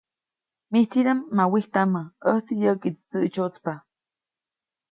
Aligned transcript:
‒Mijtsidaʼm 0.71 1.19
ma 1.35 1.43
wijtamä, 1.53 2.01
ʼäjtsi 2.25 2.53
yäʼkiʼtsi 2.61 3.03
tsäʼtsyäʼtspa-. 3.09 3.75